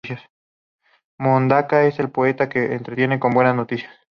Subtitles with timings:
[1.19, 3.93] Mondaca no es el poeta que entretiene con buenas noticias.